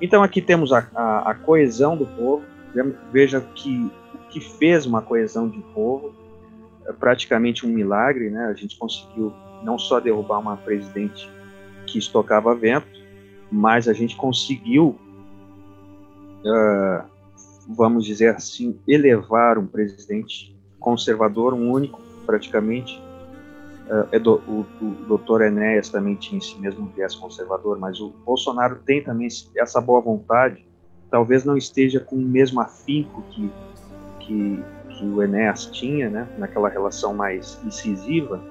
Então 0.00 0.22
aqui 0.22 0.40
temos 0.40 0.72
a, 0.72 0.88
a, 0.94 1.30
a 1.30 1.34
coesão 1.34 1.94
do 1.94 2.06
povo. 2.06 2.42
Veja 3.12 3.42
que 3.54 3.90
que 4.30 4.40
fez 4.40 4.86
uma 4.86 5.02
coesão 5.02 5.46
de 5.46 5.60
povo 5.74 6.14
é 6.86 6.92
praticamente 6.94 7.66
um 7.66 7.68
milagre, 7.68 8.30
né? 8.30 8.46
A 8.46 8.54
gente 8.54 8.78
conseguiu 8.78 9.30
não 9.62 9.78
só 9.78 10.00
derrubar 10.00 10.38
uma 10.38 10.56
presidente 10.56 11.30
que 11.92 11.98
estocava 11.98 12.54
vento, 12.54 12.88
mas 13.50 13.86
a 13.86 13.92
gente 13.92 14.16
conseguiu, 14.16 14.98
uh, 16.44 17.04
vamos 17.68 18.06
dizer 18.06 18.34
assim, 18.34 18.78
elevar 18.88 19.58
um 19.58 19.66
presidente 19.66 20.56
conservador, 20.80 21.52
um 21.52 21.70
único, 21.70 22.00
praticamente. 22.24 23.00
Uh, 23.88 24.40
o, 24.48 24.66
o 24.84 24.94
doutor 25.06 25.42
Enéas 25.42 25.90
também 25.90 26.14
tinha 26.14 26.38
esse 26.38 26.58
mesmo 26.58 26.86
viés 26.96 27.14
conservador, 27.14 27.78
mas 27.78 28.00
o 28.00 28.08
Bolsonaro 28.24 28.76
tem 28.86 29.02
também 29.02 29.28
essa 29.56 29.80
boa 29.80 30.00
vontade, 30.00 30.66
talvez 31.10 31.44
não 31.44 31.58
esteja 31.58 32.00
com 32.00 32.16
o 32.16 32.20
mesmo 32.20 32.60
afinco 32.60 33.22
que, 33.30 33.50
que, 34.20 34.64
que 34.88 35.04
o 35.04 35.22
Enéas 35.22 35.66
tinha, 35.66 36.08
né, 36.08 36.26
naquela 36.38 36.70
relação 36.70 37.12
mais 37.12 37.60
incisiva, 37.66 38.42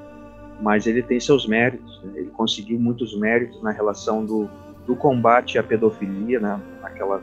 mas 0.61 0.85
ele 0.85 1.01
tem 1.01 1.19
seus 1.19 1.47
méritos. 1.47 2.01
Né? 2.03 2.19
Ele 2.19 2.29
conseguiu 2.29 2.79
muitos 2.79 3.17
méritos 3.17 3.61
na 3.63 3.71
relação 3.71 4.23
do, 4.23 4.49
do 4.85 4.95
combate 4.95 5.57
à 5.57 5.63
pedofilia, 5.63 6.39
né? 6.39 6.59
naquela 6.81 7.21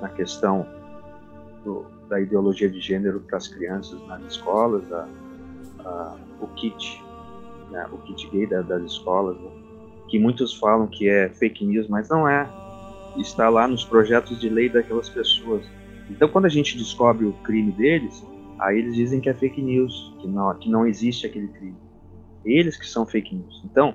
na 0.00 0.08
questão 0.10 0.64
do, 1.64 1.84
da 2.08 2.20
ideologia 2.20 2.70
de 2.70 2.80
gênero 2.80 3.18
para 3.20 3.36
as 3.36 3.48
crianças 3.48 4.00
nas 4.06 4.22
escolas, 4.22 4.92
a, 4.92 5.08
a, 5.84 6.16
o 6.40 6.46
kit, 6.48 7.02
né? 7.70 7.84
o 7.90 7.98
kit 7.98 8.28
gay 8.30 8.46
da, 8.46 8.62
das 8.62 8.82
escolas, 8.84 9.36
né? 9.36 9.50
que 10.08 10.18
muitos 10.18 10.54
falam 10.54 10.86
que 10.86 11.08
é 11.08 11.28
fake 11.28 11.64
news, 11.64 11.88
mas 11.88 12.08
não 12.08 12.28
é. 12.28 12.48
Está 13.16 13.48
lá 13.48 13.66
nos 13.66 13.84
projetos 13.84 14.38
de 14.38 14.48
lei 14.48 14.68
daquelas 14.68 15.08
pessoas. 15.08 15.64
Então, 16.08 16.28
quando 16.28 16.44
a 16.44 16.48
gente 16.48 16.78
descobre 16.78 17.26
o 17.26 17.32
crime 17.42 17.72
deles, 17.72 18.24
Aí 18.58 18.78
eles 18.78 18.94
dizem 18.94 19.20
que 19.20 19.28
é 19.28 19.34
fake 19.34 19.60
news, 19.62 20.14
que 20.20 20.26
não, 20.26 20.54
que 20.54 20.68
não 20.68 20.86
existe 20.86 21.26
aquele 21.26 21.48
crime. 21.48 21.76
Eles 22.44 22.76
que 22.76 22.86
são 22.86 23.06
fake 23.06 23.34
news. 23.34 23.62
Então, 23.64 23.94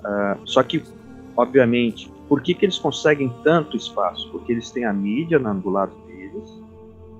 uh, 0.00 0.40
só 0.44 0.62
que, 0.62 0.82
obviamente, 1.36 2.10
por 2.28 2.42
que, 2.42 2.54
que 2.54 2.64
eles 2.64 2.78
conseguem 2.78 3.32
tanto 3.44 3.76
espaço? 3.76 4.30
Porque 4.30 4.52
eles 4.52 4.70
têm 4.70 4.84
a 4.84 4.92
mídia 4.92 5.38
do 5.38 5.70
lado 5.70 5.94
deles, 6.06 6.60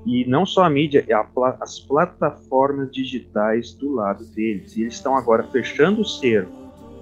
e 0.04 0.24
não 0.24 0.46
só 0.46 0.64
a 0.64 0.70
mídia, 0.70 1.04
é 1.08 1.12
a, 1.12 1.26
as 1.60 1.80
plataformas 1.80 2.90
digitais 2.92 3.74
do 3.74 3.92
lado 3.92 4.24
deles. 4.26 4.76
E 4.76 4.82
eles 4.82 4.94
estão 4.94 5.16
agora 5.16 5.42
fechando 5.44 6.00
o 6.00 6.04
cerco 6.04 6.52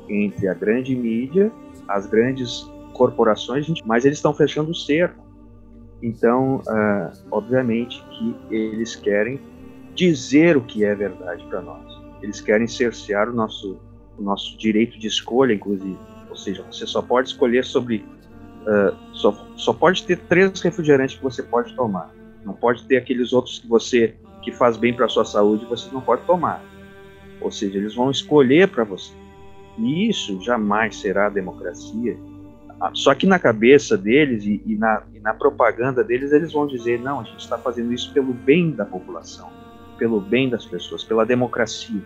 entre 0.09 0.49
a 0.49 0.55
grande 0.55 0.95
mídia, 0.95 1.53
as 1.89 2.07
grandes 2.07 2.69
corporações, 2.95 3.67
mas 3.85 4.05
eles 4.05 4.19
estão 4.19 4.33
fechando 4.33 4.71
o 4.71 4.75
cerco. 4.75 5.23
Então, 6.03 6.57
uh, 6.67 7.27
obviamente 7.31 8.03
que 8.11 8.37
eles 8.51 8.97
querem 8.97 9.39
dizer 9.95 10.57
o 10.57 10.63
que 10.63 10.85
é 10.85 10.95
verdade 10.95 11.45
para 11.47 11.63
nós. 11.63 11.85
Eles 12.23 12.41
querem 12.41 12.67
cercear 12.67 13.29
o 13.29 13.33
nosso, 13.33 13.79
o 14.19 14.23
nosso 14.23 14.57
direito 14.59 14.99
de 14.99 15.07
escolha, 15.07 15.53
inclusive. 15.53 15.99
Ou 16.29 16.37
seja, 16.37 16.65
você 16.71 16.87
só 16.87 17.01
pode 17.01 17.29
escolher 17.29 17.65
sobre. 17.65 18.05
Uh, 18.67 19.15
só, 19.15 19.47
só 19.57 19.73
pode 19.73 20.05
ter 20.05 20.19
três 20.21 20.61
refrigerantes 20.61 21.17
que 21.17 21.23
você 21.23 21.43
pode 21.43 21.75
tomar. 21.75 22.13
Não 22.45 22.55
pode 22.55 22.85
ter 22.87 22.97
aqueles 22.97 23.33
outros 23.33 23.59
que 23.59 23.69
você 23.69 24.15
que 24.43 24.53
faz 24.53 24.77
bem 24.77 24.93
para 24.93 25.07
a 25.07 25.09
sua 25.09 25.25
saúde 25.25 25.65
você 25.67 25.89
não 25.93 26.01
pode 26.01 26.23
tomar. 26.27 26.63
Ou 27.41 27.51
seja, 27.51 27.79
eles 27.79 27.95
vão 27.95 28.11
escolher 28.11 28.69
para 28.69 28.85
você. 28.85 29.13
E 29.79 30.09
isso 30.09 30.41
jamais 30.43 30.97
será 30.97 31.29
democracia. 31.29 32.17
Ah, 32.81 32.91
só 32.95 33.15
que 33.15 33.27
na 33.27 33.39
cabeça 33.39 33.97
deles 33.97 34.45
e, 34.45 34.63
e, 34.67 34.77
na, 34.77 35.03
e 35.15 35.21
na 35.21 35.33
propaganda 35.35 36.03
deles, 36.03 36.33
eles 36.33 36.53
vão 36.53 36.67
dizer: 36.67 37.01
não, 37.01 37.21
a 37.21 37.25
gente 37.25 37.41
está 37.41 37.59
fazendo 37.59 37.93
isso 37.93 38.13
pelo 38.13 38.33
bem 38.33 38.71
da 38.71 38.85
população 38.85 39.64
pelo 39.99 40.21
bem 40.21 40.49
das 40.49 40.65
pessoas, 40.67 41.03
pela 41.05 41.25
democracia. 41.25 42.03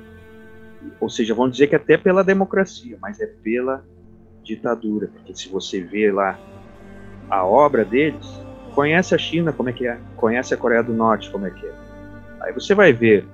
Ou 1.00 1.08
seja, 1.08 1.34
vão 1.34 1.48
dizer 1.48 1.66
que 1.66 1.76
até 1.76 1.96
pela 1.96 2.22
democracia, 2.22 2.96
mas 3.00 3.20
é 3.20 3.26
pela 3.26 3.84
ditadura, 4.42 5.08
porque 5.08 5.34
se 5.34 5.48
você 5.48 5.80
vê 5.80 6.10
lá 6.10 6.38
a 7.28 7.44
obra 7.44 7.84
deles, 7.84 8.26
conhece 8.74 9.14
a 9.14 9.18
China 9.18 9.52
como 9.52 9.68
é 9.68 9.72
que 9.72 9.86
é, 9.86 9.98
conhece 10.16 10.54
a 10.54 10.56
Coreia 10.56 10.82
do 10.82 10.94
Norte 10.94 11.30
como 11.30 11.46
é 11.46 11.50
que 11.50 11.66
é. 11.66 11.74
Aí 12.40 12.52
você 12.52 12.74
vai 12.74 12.92
ver 12.92 13.26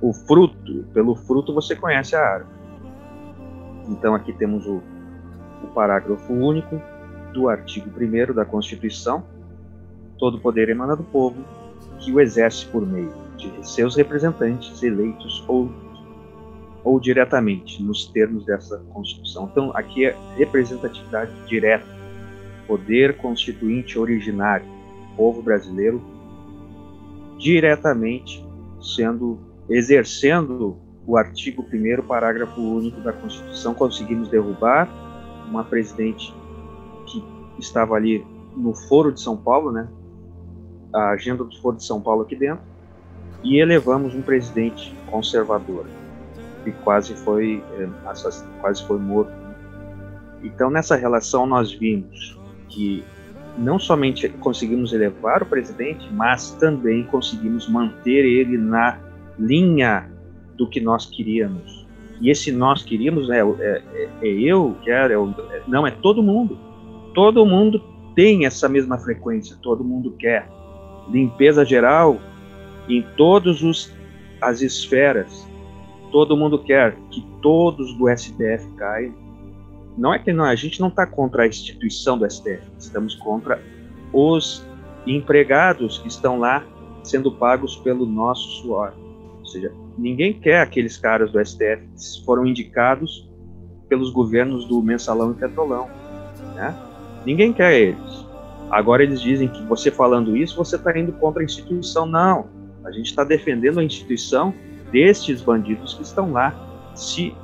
o 0.00 0.12
fruto, 0.12 0.84
pelo 0.92 1.14
fruto 1.16 1.54
você 1.54 1.74
conhece 1.74 2.14
a 2.14 2.20
árvore. 2.20 2.54
Então 3.88 4.14
aqui 4.14 4.32
temos 4.32 4.66
o, 4.66 4.82
o 5.62 5.66
parágrafo 5.74 6.32
único 6.32 6.80
do 7.32 7.48
artigo 7.48 7.90
1 7.90 8.34
da 8.34 8.44
Constituição. 8.44 9.24
Todo 10.18 10.38
poder 10.38 10.68
emana 10.68 10.94
do 10.94 11.02
povo, 11.02 11.42
que 11.98 12.12
o 12.12 12.20
exerce 12.20 12.66
por 12.66 12.86
meio 12.86 13.12
de 13.50 13.68
seus 13.68 13.96
representantes 13.96 14.82
eleitos 14.82 15.44
ou, 15.48 15.70
ou 16.84 17.00
diretamente, 17.00 17.82
nos 17.82 18.06
termos 18.06 18.44
dessa 18.44 18.78
Constituição. 18.92 19.48
Então, 19.50 19.70
aqui 19.74 20.06
é 20.06 20.16
representatividade 20.36 21.32
direta, 21.46 21.86
poder 22.66 23.16
constituinte 23.18 23.98
originário, 23.98 24.66
povo 25.16 25.42
brasileiro, 25.42 26.00
diretamente 27.38 28.44
sendo, 28.80 29.38
exercendo 29.68 30.76
o 31.06 31.16
artigo 31.16 31.64
1 31.72 32.02
parágrafo 32.06 32.60
único 32.60 33.00
da 33.00 33.12
Constituição, 33.12 33.74
conseguimos 33.74 34.28
derrubar 34.28 34.88
uma 35.48 35.64
presidente 35.64 36.32
que 37.06 37.24
estava 37.58 37.94
ali 37.94 38.24
no 38.56 38.74
Foro 38.74 39.12
de 39.12 39.20
São 39.20 39.36
Paulo, 39.36 39.72
né? 39.72 39.88
A 40.94 41.10
agenda 41.10 41.42
do 41.42 41.56
Foro 41.60 41.76
de 41.76 41.84
São 41.84 42.00
Paulo 42.00 42.22
aqui 42.22 42.36
dentro, 42.36 42.64
e 43.42 43.58
elevamos 43.58 44.14
um 44.14 44.22
presidente 44.22 44.94
conservador 45.10 45.86
que 46.64 46.70
quase 46.84 47.14
foi 47.14 47.62
é, 47.78 47.88
quase 48.60 48.86
foi 48.86 48.98
morto. 48.98 49.32
Então 50.42 50.70
nessa 50.70 50.96
relação 50.96 51.46
nós 51.46 51.72
vimos 51.72 52.38
que 52.68 53.04
não 53.58 53.78
somente 53.78 54.28
conseguimos 54.28 54.92
elevar 54.92 55.42
o 55.42 55.46
presidente, 55.46 56.08
mas 56.12 56.52
também 56.52 57.04
conseguimos 57.04 57.68
manter 57.68 58.24
ele 58.24 58.56
na 58.56 58.98
linha 59.38 60.10
do 60.56 60.68
que 60.68 60.80
nós 60.80 61.06
queríamos. 61.06 61.86
E 62.20 62.30
esse 62.30 62.52
nós 62.52 62.82
queríamos 62.82 63.28
é, 63.28 63.40
é, 63.40 63.82
é 64.22 64.26
eu, 64.26 64.76
quero, 64.82 65.34
é, 65.50 65.56
é, 65.56 65.62
não 65.66 65.86
é 65.86 65.90
todo 65.90 66.22
mundo. 66.22 66.58
Todo 67.14 67.44
mundo 67.44 67.82
tem 68.14 68.46
essa 68.46 68.68
mesma 68.68 68.96
frequência, 68.96 69.56
todo 69.60 69.84
mundo 69.84 70.12
quer. 70.18 70.48
Limpeza 71.10 71.64
geral, 71.64 72.18
em 72.98 73.06
todas 73.16 73.92
as 74.40 74.60
esferas. 74.60 75.46
Todo 76.10 76.36
mundo 76.36 76.58
quer 76.58 76.96
que 77.10 77.26
todos 77.40 77.94
do 77.94 78.08
STF 78.08 78.66
caiam. 78.76 79.14
Não 79.96 80.12
é 80.12 80.18
que 80.18 80.32
não, 80.32 80.44
a 80.44 80.54
gente 80.54 80.80
não 80.80 80.88
está 80.88 81.06
contra 81.06 81.42
a 81.42 81.46
instituição 81.46 82.18
do 82.18 82.28
STF, 82.30 82.62
estamos 82.78 83.14
contra 83.16 83.60
os 84.12 84.64
empregados 85.06 85.98
que 85.98 86.08
estão 86.08 86.38
lá 86.38 86.64
sendo 87.02 87.32
pagos 87.32 87.76
pelo 87.76 88.06
nosso 88.06 88.62
suor. 88.62 88.92
Ou 89.40 89.46
seja, 89.46 89.72
ninguém 89.98 90.32
quer 90.32 90.60
aqueles 90.60 90.96
caras 90.96 91.30
do 91.30 91.44
STF 91.44 91.82
que 91.94 92.24
foram 92.24 92.46
indicados 92.46 93.28
pelos 93.88 94.10
governos 94.10 94.64
do 94.64 94.80
Mensalão 94.82 95.32
e 95.32 95.34
Petrolão. 95.34 95.88
Né? 96.54 96.74
Ninguém 97.26 97.52
quer 97.52 97.74
eles. 97.74 98.24
Agora 98.70 99.02
eles 99.02 99.20
dizem 99.20 99.48
que 99.48 99.62
você 99.64 99.90
falando 99.90 100.34
isso, 100.34 100.56
você 100.56 100.76
está 100.76 100.98
indo 100.98 101.12
contra 101.12 101.42
a 101.42 101.44
instituição. 101.44 102.06
Não. 102.06 102.46
A 102.84 102.90
gente 102.90 103.06
está 103.06 103.24
defendendo 103.24 103.80
a 103.80 103.84
instituição 103.84 104.54
destes 104.90 105.40
bandidos 105.40 105.94
que 105.94 106.02
estão 106.02 106.32
lá, 106.32 106.54
se 106.94 107.34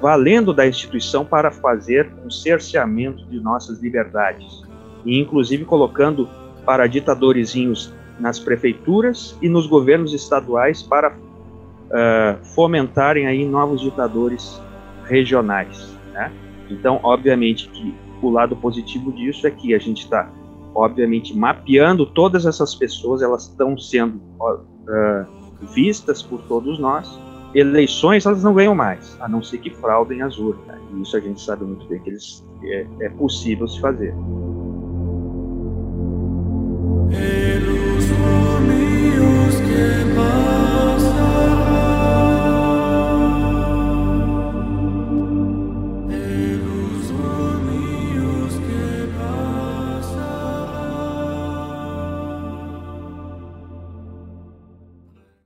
valendo 0.00 0.52
da 0.54 0.66
instituição 0.66 1.24
para 1.24 1.50
fazer 1.50 2.10
um 2.24 2.30
cerceamento 2.30 3.24
de 3.26 3.40
nossas 3.40 3.80
liberdades, 3.80 4.62
e 5.04 5.18
inclusive 5.18 5.64
colocando 5.64 6.28
para 6.64 6.86
ditadorzinhos 6.86 7.92
nas 8.18 8.38
prefeituras 8.38 9.36
e 9.40 9.48
nos 9.48 9.66
governos 9.66 10.12
estaduais 10.12 10.82
para 10.82 11.10
uh, 11.10 12.44
fomentarem 12.54 13.26
aí 13.26 13.44
novos 13.44 13.80
ditadores 13.80 14.60
regionais. 15.04 15.96
Né? 16.12 16.32
Então, 16.70 17.00
obviamente 17.02 17.68
que 17.68 17.94
o 18.22 18.30
lado 18.30 18.54
positivo 18.54 19.12
disso 19.12 19.46
é 19.46 19.50
que 19.50 19.74
a 19.74 19.78
gente 19.78 20.04
está 20.04 20.30
obviamente, 20.74 21.36
mapeando 21.36 22.06
todas 22.06 22.46
essas 22.46 22.74
pessoas, 22.74 23.22
elas 23.22 23.48
estão 23.48 23.76
sendo 23.78 24.16
uh, 24.16 25.26
vistas 25.74 26.22
por 26.22 26.40
todos 26.42 26.78
nós 26.78 27.18
eleições 27.54 28.26
elas 28.26 28.42
não 28.42 28.54
ganham 28.54 28.74
mais, 28.74 29.16
a 29.20 29.28
não 29.28 29.42
ser 29.42 29.58
que 29.58 29.70
fraudem 29.70 30.22
as 30.22 30.38
urnas. 30.38 30.78
E 30.92 31.02
isso 31.02 31.16
a 31.16 31.20
gente 31.20 31.40
sabe 31.40 31.64
muito 31.64 31.86
bem 31.86 32.00
que 32.00 32.10
eles, 32.10 32.44
é, 32.62 32.86
é 33.00 33.08
possível 33.10 33.66
se 33.66 33.80
fazer. 33.80 34.14